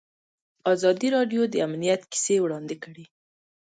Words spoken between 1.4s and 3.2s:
د امنیت کیسې وړاندې کړي.